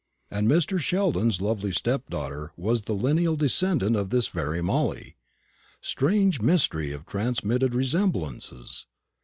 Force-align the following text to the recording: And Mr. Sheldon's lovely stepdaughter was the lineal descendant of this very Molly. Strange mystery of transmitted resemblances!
And 0.31 0.47
Mr. 0.47 0.79
Sheldon's 0.79 1.41
lovely 1.41 1.71
stepdaughter 1.71 2.53
was 2.57 2.81
the 2.81 2.95
lineal 2.95 3.35
descendant 3.35 3.95
of 3.95 4.09
this 4.09 4.29
very 4.29 4.59
Molly. 4.59 5.15
Strange 5.79 6.41
mystery 6.41 6.91
of 6.91 7.05
transmitted 7.05 7.75
resemblances! 7.75 8.87